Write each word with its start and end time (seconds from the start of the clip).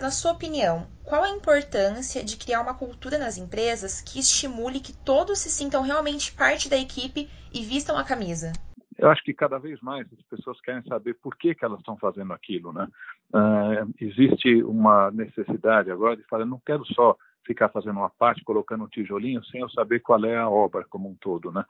Na 0.00 0.10
sua 0.10 0.32
opinião, 0.32 0.86
qual 1.04 1.22
a 1.22 1.30
importância 1.30 2.24
de 2.24 2.36
criar 2.36 2.60
uma 2.60 2.74
cultura 2.74 3.18
nas 3.18 3.36
empresas 3.36 4.00
que 4.00 4.18
estimule 4.18 4.80
que 4.80 4.92
todos 4.92 5.38
se 5.38 5.50
sintam 5.50 5.82
realmente 5.82 6.32
parte 6.32 6.68
da 6.68 6.76
equipe 6.76 7.28
e 7.52 7.62
vistam 7.62 7.96
a 7.96 8.04
camisa? 8.04 8.52
Eu 8.98 9.10
acho 9.10 9.22
que 9.22 9.34
cada 9.34 9.58
vez 9.58 9.80
mais 9.80 10.06
as 10.12 10.22
pessoas 10.22 10.60
querem 10.60 10.82
saber 10.84 11.14
por 11.14 11.36
que, 11.36 11.54
que 11.54 11.64
elas 11.64 11.80
estão 11.80 11.96
fazendo 11.96 12.32
aquilo, 12.32 12.72
né? 12.72 12.86
Uh, 13.32 13.92
existe 14.00 14.62
uma 14.62 15.10
necessidade 15.10 15.90
agora 15.90 16.16
de 16.16 16.22
falar, 16.24 16.44
não 16.44 16.60
quero 16.64 16.84
só 16.94 17.16
ficar 17.44 17.68
fazendo 17.68 17.98
uma 17.98 18.10
parte, 18.10 18.44
colocando 18.44 18.84
um 18.84 18.88
tijolinho, 18.88 19.44
sem 19.46 19.60
eu 19.60 19.68
saber 19.70 20.00
qual 20.00 20.24
é 20.24 20.36
a 20.36 20.48
obra 20.48 20.84
como 20.88 21.08
um 21.08 21.14
todo, 21.14 21.50
né? 21.50 21.64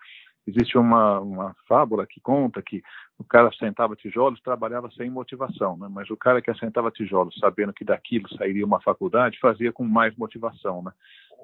Existe 0.47 0.77
uma, 0.77 1.21
uma 1.21 1.57
fábula 1.69 2.07
que 2.07 2.21
conta 2.21 2.61
que 2.61 2.83
o 3.19 3.25
cara 3.25 3.49
assentava 3.49 3.95
tijolos 3.95 4.41
trabalhava 4.41 4.91
sem 4.91 5.09
motivação, 5.09 5.77
né? 5.77 5.89
mas 5.89 6.11
o 6.11 6.17
cara 6.17 6.43
que 6.43 6.51
assentava 6.51 6.91
tijolos 6.91 7.37
sabendo 7.39 7.73
que 7.73 7.85
daquilo 7.85 8.29
sairia 8.37 8.67
uma 8.67 8.81
faculdade 8.81 9.39
fazia 9.39 9.73
com 9.73 9.85
mais 9.85 10.17
motivação, 10.17 10.83
né? 10.83 10.93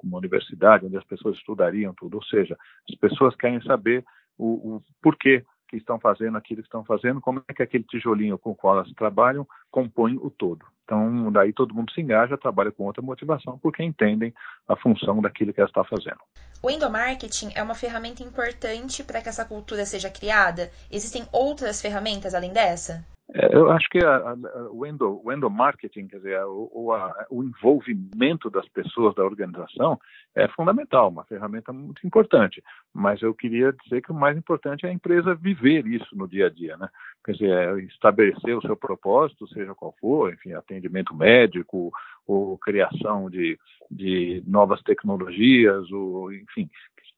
uma 0.03 0.17
universidade 0.17 0.85
onde 0.85 0.97
as 0.97 1.03
pessoas 1.05 1.37
estudariam 1.37 1.93
tudo. 1.93 2.15
Ou 2.15 2.23
seja, 2.23 2.57
as 2.89 2.95
pessoas 2.95 3.35
querem 3.35 3.61
saber 3.61 4.03
o, 4.37 4.75
o 4.75 4.83
porquê 5.01 5.45
que 5.67 5.77
estão 5.77 5.99
fazendo 5.99 6.37
aquilo 6.37 6.61
que 6.61 6.67
estão 6.67 6.83
fazendo, 6.83 7.21
como 7.21 7.43
é 7.47 7.53
que 7.53 7.61
aquele 7.61 7.83
tijolinho 7.83 8.37
com 8.39 8.51
o 8.51 8.55
qual 8.55 8.75
elas 8.75 8.91
trabalham 8.93 9.47
compõe 9.69 10.17
o 10.17 10.29
todo. 10.29 10.65
Então, 10.89 11.31
daí 11.31 11.53
todo 11.53 11.75
mundo 11.75 11.91
se 11.91 12.01
engaja, 12.01 12.35
trabalha 12.35 12.71
com 12.71 12.85
outra 12.85 12.99
motivação, 12.99 13.59
porque 13.59 13.83
entendem 13.83 14.33
a 14.67 14.75
função 14.75 15.21
daquilo 15.21 15.53
que 15.53 15.61
ela 15.61 15.69
está 15.69 15.83
fazendo. 15.83 16.17
O 16.63 16.69
endomarketing 16.71 17.51
é 17.53 17.61
uma 17.61 17.75
ferramenta 17.75 18.23
importante 18.23 19.03
para 19.03 19.21
que 19.21 19.29
essa 19.29 19.45
cultura 19.45 19.85
seja 19.85 20.09
criada? 20.09 20.71
Existem 20.89 21.27
outras 21.31 21.79
ferramentas 21.79 22.33
além 22.33 22.51
dessa? 22.51 23.05
É, 23.33 23.55
eu 23.55 23.69
acho 23.71 23.87
que 23.89 23.99
a, 23.99 24.17
a, 24.17 24.35
o, 24.71 24.85
endo, 24.85 25.21
o 25.23 25.31
endomarketing, 25.31 26.07
quer 26.07 26.17
dizer, 26.17 26.43
o, 26.45 26.91
a, 26.91 27.27
o, 27.29 27.43
envolvimento 27.43 28.49
das 28.49 28.67
pessoas 28.69 29.13
da 29.13 29.23
organização 29.23 29.99
é 30.35 30.47
fundamental, 30.47 31.09
uma 31.09 31.23
ferramenta 31.25 31.71
muito 31.71 32.05
importante. 32.05 32.63
Mas 32.91 33.21
eu 33.21 33.33
queria 33.33 33.71
dizer 33.83 34.01
que 34.01 34.11
o 34.11 34.15
mais 34.15 34.35
importante 34.35 34.85
é 34.85 34.89
a 34.89 34.93
empresa 34.93 35.35
viver 35.35 35.85
isso 35.85 36.15
no 36.15 36.27
dia 36.27 36.47
a 36.47 36.49
dia, 36.49 36.75
né? 36.77 36.89
Quer 37.23 37.33
dizer, 37.33 37.51
é 37.51 37.79
estabelecer 37.81 38.57
o 38.57 38.61
seu 38.61 38.75
propósito, 38.75 39.47
seja 39.49 39.75
qual 39.75 39.93
for, 39.99 40.33
enfim, 40.33 40.53
atendimento 40.53 41.15
médico, 41.15 41.91
ou 42.25 42.57
criação 42.57 43.29
de, 43.29 43.59
de 43.91 44.43
novas 44.47 44.81
tecnologias, 44.81 45.91
ou, 45.91 46.33
enfim, 46.33 46.67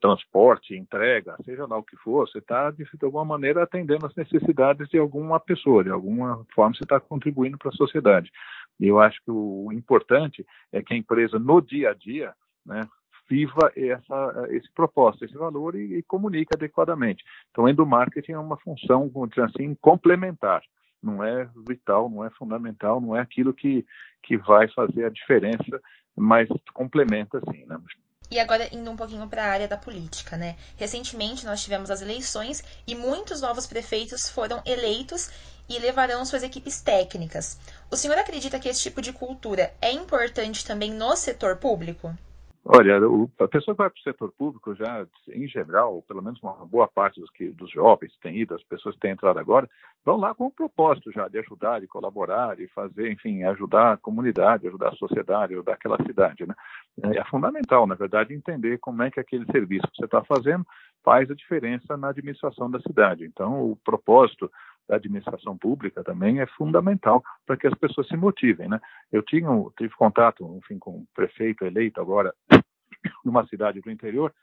transporte, 0.02 0.76
entrega, 0.76 1.36
seja 1.46 1.66
lá 1.66 1.78
o 1.78 1.84
que 1.84 1.96
for, 1.98 2.28
você 2.28 2.40
está, 2.40 2.72
de, 2.72 2.86
alguma 3.04 3.24
maneira, 3.24 3.64
atendendo 3.64 4.06
as 4.06 4.16
necessidades 4.16 4.90
de 4.90 4.98
alguma 4.98 5.40
pessoa, 5.40 5.84
de 5.84 5.92
alguma 5.92 6.46
forma 6.54 6.76
você 6.76 6.84
está 6.84 7.00
contribuindo 7.00 7.58
para 7.58 7.70
a 7.70 7.74
sociedade. 7.74 8.32
E 8.80 8.88
eu 8.88 9.00
acho 9.00 9.22
que 9.24 9.32
o 9.32 9.72
importante 9.72 10.46
é 10.72 10.82
que 10.82 10.94
a 10.94 10.98
empresa, 10.98 11.38
no 11.38 11.62
dia 11.62 11.92
a 11.92 11.94
dia, 11.94 12.34
né, 12.66 12.82
viva 13.30 13.72
essa, 13.76 14.48
esse 14.50 14.70
propósito, 14.74 15.24
esse 15.24 15.38
valor 15.38 15.76
e, 15.76 16.00
e 16.00 16.04
comunique 16.04 16.54
adequadamente. 16.54 17.24
Então, 17.52 17.64
o 17.64 17.70
endomarketing 17.70 18.34
é 18.34 18.40
uma 18.40 18.58
função, 18.58 19.10
vamos 19.10 19.30
dizer 19.30 19.44
assim, 19.44 19.76
complementar 19.76 20.62
não 21.02 21.24
é 21.24 21.50
vital, 21.68 22.10
não 22.10 22.24
é 22.24 22.30
fundamental, 22.30 23.02
não 23.02 23.16
é 23.16 23.22
aquilo 23.22 23.54
que, 23.54 23.86
que 24.22 24.38
vai 24.38 24.68
fazer 24.70 25.06
a 25.06 25.10
diferença, 25.10 25.82
mas 26.16 26.48
complementa 26.74 27.42
sim, 27.52 27.66
né? 27.66 27.78
E 28.32 28.40
agora 28.40 28.74
indo 28.74 28.90
um 28.90 28.96
pouquinho 28.96 29.28
para 29.28 29.44
a 29.44 29.50
área 29.52 29.68
da 29.68 29.76
política, 29.76 30.38
né? 30.38 30.56
Recentemente 30.78 31.46
nós 31.46 31.62
tivemos 31.62 31.92
as 31.92 32.02
eleições 32.02 32.64
e 32.88 32.96
muitos 32.96 33.42
novos 33.42 33.68
prefeitos 33.68 34.30
foram 34.30 34.62
eleitos 34.66 35.30
e 35.68 35.78
levarão 35.78 36.24
suas 36.24 36.42
equipes 36.42 36.80
técnicas. 36.80 37.58
O 37.90 37.98
senhor 37.98 38.18
acredita 38.18 38.58
que 38.58 38.70
esse 38.70 38.84
tipo 38.84 39.02
de 39.02 39.12
cultura 39.12 39.74
é 39.82 39.92
importante 39.92 40.66
também 40.66 40.94
no 40.94 41.14
setor 41.18 41.58
público? 41.58 42.18
Olha, 42.64 43.00
o, 43.10 43.28
a 43.40 43.48
pessoa 43.48 43.74
que 43.74 43.80
vai 43.80 43.90
para 43.90 44.00
o 44.00 44.04
setor 44.04 44.32
público 44.34 44.76
já, 44.76 45.08
em 45.30 45.48
geral, 45.48 46.04
pelo 46.08 46.22
menos 46.22 46.40
uma 46.44 46.54
boa 46.66 46.88
parte 46.88 47.20
dos, 47.20 47.30
que, 47.32 47.50
dos 47.50 47.72
jovens 47.72 48.16
têm 48.22 48.38
ido, 48.38 48.54
as 48.54 48.64
pessoas 48.64 48.94
que 48.94 49.02
têm 49.02 49.12
entrado 49.12 49.40
agora, 49.40 49.68
vão 50.06 50.18
lá 50.18 50.36
com 50.36 50.46
o 50.46 50.52
propósito 50.52 51.12
já 51.12 51.28
de 51.28 51.40
ajudar, 51.40 51.82
de 51.82 51.88
colaborar, 51.88 52.56
de 52.56 52.68
fazer, 52.68 53.12
enfim, 53.12 53.44
ajudar 53.44 53.94
a 53.94 53.98
comunidade, 53.98 54.68
ajudar 54.68 54.90
a 54.90 54.96
sociedade, 54.96 55.54
ajudar 55.54 55.74
aquela 55.74 55.98
cidade, 56.06 56.46
né? 56.46 56.54
É, 57.04 57.18
é 57.18 57.26
fundamental, 57.26 57.88
na 57.88 57.96
verdade, 57.96 58.34
entender 58.34 58.78
como 58.78 59.02
é 59.02 59.10
que 59.10 59.20
aquele 59.20 59.46
serviço 59.48 59.88
que 59.88 59.98
você 59.98 60.06
está 60.06 60.24
fazendo 60.24 60.64
faz 61.04 61.32
a 61.32 61.36
diferença 61.36 61.98
na 61.98 62.10
administração 62.10 62.70
da 62.70 62.80
cidade. 62.82 63.26
Então, 63.26 63.72
o 63.72 63.76
propósito 63.84 64.52
da 64.92 64.98
administração 64.98 65.58
pública 65.58 66.04
também 66.04 66.42
é 66.42 66.46
fundamental 66.46 67.24
para 67.46 67.56
que 67.56 67.66
as 67.66 67.74
pessoas 67.76 68.10
se 68.10 68.18
motivem, 68.18 68.68
né? 68.68 68.78
Eu 69.10 69.24
tinha, 69.24 69.48
tive 69.78 69.94
contato, 69.96 70.46
enfim, 70.58 70.78
com 70.78 70.92
um 70.92 71.06
prefeito 71.16 71.64
eleito 71.64 72.02
agora 72.02 72.34
numa 73.24 73.48
cidade 73.48 73.80
do 73.80 73.90
interior 73.90 74.34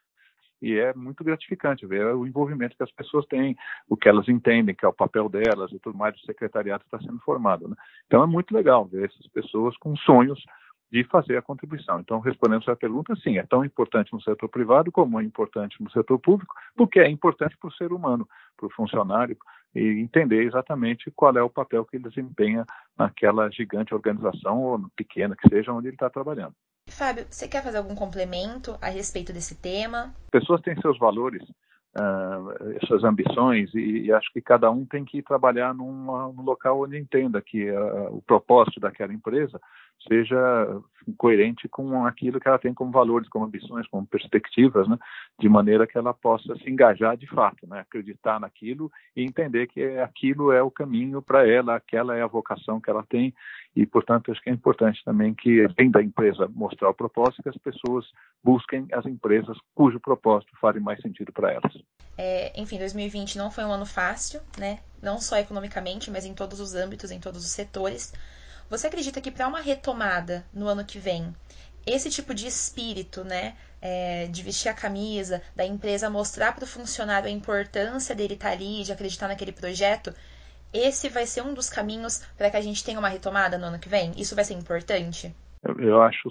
e 0.62 0.74
é 0.78 0.94
muito 0.94 1.22
gratificante 1.22 1.86
ver 1.86 2.06
o 2.14 2.26
envolvimento 2.26 2.76
que 2.76 2.82
as 2.82 2.90
pessoas 2.90 3.26
têm, 3.26 3.56
o 3.88 3.96
que 3.96 4.08
elas 4.08 4.26
entendem, 4.26 4.74
que 4.74 4.86
é 4.86 4.88
o 4.88 4.92
papel 4.92 5.28
delas 5.28 5.70
e 5.70 5.78
tudo 5.78 5.98
mais, 5.98 6.16
o 6.16 6.24
secretariado 6.24 6.82
está 6.82 6.98
sendo 6.98 7.18
formado. 7.20 7.68
Né? 7.68 7.76
Então 8.06 8.22
é 8.22 8.26
muito 8.26 8.54
legal 8.54 8.86
ver 8.86 9.04
essas 9.04 9.26
pessoas 9.28 9.76
com 9.76 9.94
sonhos 9.96 10.42
de 10.90 11.04
fazer 11.04 11.36
a 11.36 11.42
contribuição. 11.42 12.00
Então, 12.00 12.18
respondendo 12.20 12.64
sua 12.64 12.74
pergunta, 12.74 13.14
sim, 13.16 13.36
é 13.36 13.44
tão 13.44 13.62
importante 13.62 14.10
no 14.14 14.22
setor 14.22 14.48
privado 14.48 14.90
como 14.90 15.20
é 15.20 15.22
importante 15.22 15.76
no 15.82 15.90
setor 15.90 16.18
público, 16.18 16.54
porque 16.74 16.98
é 16.98 17.10
importante 17.10 17.54
para 17.58 17.68
o 17.68 17.72
ser 17.72 17.92
humano, 17.92 18.26
para 18.56 18.66
o 18.66 18.70
funcionário, 18.70 19.36
e 19.74 20.00
entender 20.00 20.42
exatamente 20.44 21.10
qual 21.10 21.36
é 21.36 21.42
o 21.42 21.50
papel 21.50 21.84
que 21.84 21.96
ele 21.96 22.08
desempenha 22.08 22.64
naquela 22.96 23.50
gigante 23.50 23.94
organização, 23.94 24.62
ou 24.62 24.80
pequena 24.96 25.36
que 25.36 25.48
seja, 25.48 25.72
onde 25.72 25.88
ele 25.88 25.94
está 25.96 26.08
trabalhando. 26.08 26.54
Fábio, 26.88 27.26
você 27.30 27.46
quer 27.46 27.62
fazer 27.62 27.78
algum 27.78 27.94
complemento 27.94 28.76
a 28.80 28.88
respeito 28.88 29.32
desse 29.32 29.60
tema? 29.60 30.14
Pessoas 30.30 30.60
têm 30.62 30.80
seus 30.80 30.98
valores, 30.98 31.42
uh, 31.42 32.86
suas 32.86 33.04
ambições, 33.04 33.72
e, 33.74 34.06
e, 34.06 34.12
acho 34.12 34.32
que 34.32 34.40
cada 34.40 34.70
um 34.70 34.86
tem 34.86 35.04
que 35.04 35.22
trabalhar 35.22 35.74
numa, 35.74 36.32
num 36.32 36.42
local 36.42 36.82
onde 36.82 36.98
entenda 36.98 37.42
que 37.42 37.70
uh, 37.70 38.16
o 38.16 38.22
propósito 38.22 38.80
daquela 38.80 39.12
empresa 39.12 39.60
seja 40.06 40.80
coerente 41.16 41.66
com 41.68 42.04
aquilo 42.04 42.38
que 42.38 42.46
ela 42.46 42.58
tem 42.58 42.74
como 42.74 42.90
valores, 42.90 43.28
como 43.28 43.46
ambições, 43.46 43.86
como 43.88 44.06
perspectivas, 44.06 44.86
né? 44.86 44.98
de 45.40 45.48
maneira 45.48 45.86
que 45.86 45.96
ela 45.96 46.12
possa 46.12 46.54
se 46.56 46.70
engajar 46.70 47.16
de 47.16 47.26
fato, 47.26 47.66
né? 47.66 47.80
acreditar 47.80 48.38
naquilo 48.38 48.92
e 49.16 49.22
entender 49.22 49.66
que 49.68 49.82
aquilo 49.98 50.52
é 50.52 50.62
o 50.62 50.70
caminho 50.70 51.22
para 51.22 51.48
ela, 51.48 51.76
aquela 51.76 52.16
é 52.16 52.22
a 52.22 52.26
vocação 52.26 52.80
que 52.80 52.90
ela 52.90 53.04
tem 53.08 53.34
e, 53.74 53.86
portanto, 53.86 54.30
acho 54.30 54.42
que 54.42 54.50
é 54.50 54.52
importante 54.52 55.02
também 55.04 55.34
que, 55.34 55.64
além 55.64 55.90
da 55.90 56.02
empresa 56.02 56.48
mostrar 56.48 56.90
o 56.90 56.94
propósito, 56.94 57.42
que 57.42 57.48
as 57.48 57.56
pessoas 57.56 58.04
busquem 58.44 58.86
as 58.92 59.06
empresas 59.06 59.56
cujo 59.74 59.98
propósito 60.00 60.52
faz 60.60 60.80
mais 60.82 61.00
sentido 61.00 61.32
para 61.32 61.52
elas. 61.52 61.72
É, 62.16 62.60
enfim, 62.60 62.78
2020 62.78 63.38
não 63.38 63.50
foi 63.50 63.64
um 63.64 63.72
ano 63.72 63.86
fácil, 63.86 64.40
né? 64.58 64.80
não 65.02 65.20
só 65.20 65.36
economicamente, 65.36 66.10
mas 66.10 66.24
em 66.24 66.34
todos 66.34 66.60
os 66.60 66.74
âmbitos, 66.74 67.10
em 67.10 67.20
todos 67.20 67.44
os 67.44 67.50
setores. 67.50 68.12
Você 68.70 68.86
acredita 68.86 69.20
que 69.20 69.30
para 69.30 69.48
uma 69.48 69.60
retomada 69.60 70.44
no 70.52 70.68
ano 70.68 70.84
que 70.84 70.98
vem, 70.98 71.34
esse 71.86 72.10
tipo 72.10 72.34
de 72.34 72.46
espírito, 72.46 73.24
né, 73.24 73.56
é, 73.80 74.26
de 74.26 74.42
vestir 74.42 74.68
a 74.68 74.74
camisa, 74.74 75.42
da 75.56 75.64
empresa 75.64 76.10
mostrar 76.10 76.52
para 76.52 76.64
o 76.64 76.66
funcionário 76.66 77.28
a 77.28 77.32
importância 77.32 78.14
dele 78.14 78.34
estar 78.34 78.48
tá 78.48 78.54
ali, 78.54 78.84
de 78.84 78.92
acreditar 78.92 79.28
naquele 79.28 79.52
projeto, 79.52 80.14
esse 80.72 81.08
vai 81.08 81.26
ser 81.26 81.42
um 81.42 81.54
dos 81.54 81.70
caminhos 81.70 82.20
para 82.36 82.50
que 82.50 82.56
a 82.56 82.60
gente 82.60 82.84
tenha 82.84 82.98
uma 82.98 83.08
retomada 83.08 83.56
no 83.56 83.66
ano 83.66 83.78
que 83.78 83.88
vem? 83.88 84.12
Isso 84.18 84.34
vai 84.34 84.44
ser 84.44 84.54
importante? 84.54 85.34
Eu, 85.62 86.02
acho 86.02 86.28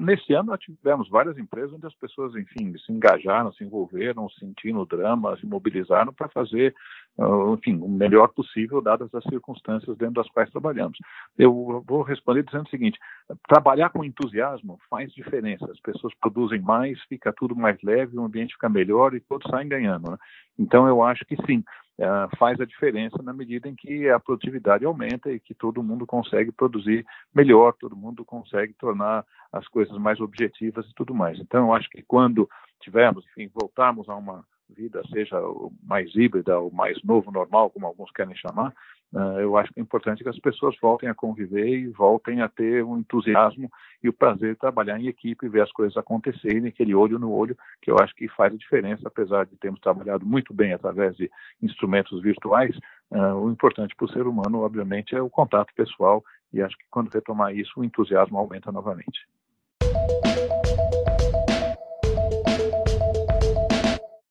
nesse 0.00 0.32
ano 0.32 0.50
nós 0.50 0.60
tivemos 0.60 1.08
várias 1.08 1.36
empresas 1.36 1.72
onde 1.72 1.86
as 1.86 1.94
pessoas, 1.94 2.34
enfim, 2.34 2.76
se 2.78 2.92
engajaram, 2.92 3.52
se 3.52 3.62
envolveram, 3.62 4.28
sentindo 4.30 4.80
o 4.80 4.86
drama, 4.86 5.36
se 5.36 5.46
mobilizaram 5.46 6.12
para 6.12 6.28
fazer, 6.28 6.74
uh, 7.18 7.54
enfim, 7.54 7.76
o 7.76 7.88
melhor 7.88 8.28
possível 8.28 8.80
dadas 8.80 9.14
as 9.14 9.24
circunstâncias 9.24 9.96
dentro 9.98 10.14
das 10.14 10.28
quais 10.30 10.50
trabalhamos. 10.50 10.96
Eu 11.38 11.84
vou 11.86 12.02
responder 12.02 12.42
dizendo 12.42 12.66
o 12.66 12.70
seguinte: 12.70 12.98
trabalhar 13.46 13.90
com 13.90 14.04
entusiasmo 14.04 14.78
faz 14.88 15.12
diferença. 15.12 15.70
As 15.70 15.80
pessoas 15.80 16.14
produzem 16.14 16.60
mais, 16.60 16.98
fica 17.02 17.32
tudo 17.32 17.54
mais 17.54 17.76
leve, 17.82 18.16
o 18.16 18.24
ambiente 18.24 18.54
fica 18.54 18.68
melhor 18.68 19.14
e 19.14 19.20
todos 19.20 19.48
saem 19.50 19.68
ganhando. 19.68 20.10
Né? 20.10 20.16
Então 20.58 20.86
eu 20.88 21.02
acho 21.02 21.24
que 21.26 21.36
sim. 21.46 21.62
Uh, 22.00 22.34
faz 22.38 22.58
a 22.58 22.64
diferença 22.64 23.22
na 23.22 23.30
medida 23.30 23.68
em 23.68 23.74
que 23.74 24.08
a 24.08 24.18
produtividade 24.18 24.86
aumenta 24.86 25.30
e 25.30 25.38
que 25.38 25.52
todo 25.52 25.82
mundo 25.82 26.06
consegue 26.06 26.50
produzir 26.50 27.04
melhor, 27.34 27.74
todo 27.74 27.94
mundo 27.94 28.24
consegue 28.24 28.72
tornar 28.72 29.22
as 29.52 29.68
coisas 29.68 29.98
mais 29.98 30.18
objetivas 30.18 30.86
e 30.88 30.94
tudo 30.94 31.14
mais. 31.14 31.38
Então, 31.38 31.66
eu 31.66 31.74
acho 31.74 31.90
que 31.90 32.02
quando 32.02 32.48
tivermos, 32.80 33.26
enfim, 33.26 33.50
voltarmos 33.52 34.08
a 34.08 34.16
uma 34.16 34.42
vida, 34.76 35.02
seja 35.12 35.36
mais 35.82 36.14
híbrida 36.14 36.58
ou 36.58 36.70
mais 36.70 37.02
novo 37.02 37.30
normal, 37.30 37.70
como 37.70 37.86
alguns 37.86 38.10
querem 38.12 38.34
chamar, 38.34 38.72
uh, 39.12 39.40
eu 39.40 39.56
acho 39.56 39.72
que 39.72 39.80
é 39.80 39.82
importante 39.82 40.22
que 40.22 40.28
as 40.28 40.38
pessoas 40.38 40.76
voltem 40.80 41.08
a 41.08 41.14
conviver 41.14 41.68
e 41.68 41.88
voltem 41.88 42.40
a 42.40 42.48
ter 42.48 42.84
um 42.84 42.98
entusiasmo 42.98 43.70
e 44.02 44.08
o 44.08 44.12
prazer 44.12 44.54
de 44.54 44.60
trabalhar 44.60 44.98
em 44.98 45.08
equipe 45.08 45.48
ver 45.48 45.62
as 45.62 45.72
coisas 45.72 45.96
acontecerem, 45.96 46.66
aquele 46.66 46.94
olho 46.94 47.18
no 47.18 47.32
olho, 47.32 47.56
que 47.82 47.90
eu 47.90 47.96
acho 48.00 48.14
que 48.14 48.28
faz 48.28 48.52
a 48.52 48.56
diferença, 48.56 49.02
apesar 49.06 49.46
de 49.46 49.56
termos 49.56 49.80
trabalhado 49.80 50.24
muito 50.24 50.54
bem 50.54 50.72
através 50.72 51.16
de 51.16 51.30
instrumentos 51.62 52.20
virtuais, 52.22 52.76
uh, 53.10 53.34
o 53.34 53.50
importante 53.50 53.94
para 53.94 54.06
o 54.06 54.12
ser 54.12 54.26
humano, 54.26 54.60
obviamente, 54.60 55.14
é 55.14 55.20
o 55.20 55.30
contato 55.30 55.72
pessoal 55.74 56.24
e 56.52 56.60
acho 56.60 56.76
que 56.76 56.84
quando 56.90 57.12
retomar 57.12 57.54
isso, 57.54 57.80
o 57.80 57.84
entusiasmo 57.84 58.38
aumenta 58.38 58.72
novamente. 58.72 59.20